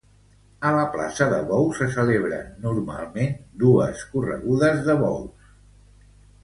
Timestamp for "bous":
1.51-1.75, 5.05-5.51